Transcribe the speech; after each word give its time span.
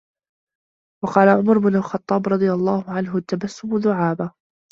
وَقَالَ 1.03 1.29
عُمَرُ 1.29 1.57
بْنُ 1.59 1.75
الْخَطَّابِ 1.75 2.27
رَضِيَ 2.27 2.51
اللَّهُ 2.51 2.83
عَنْهُ 2.87 3.17
التَّبَسُّمُ 3.17 3.77
دُعَابَةٌ 3.79 4.31